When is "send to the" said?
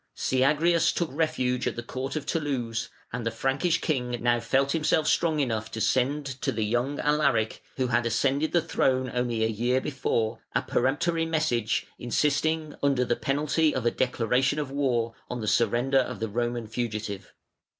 5.79-6.63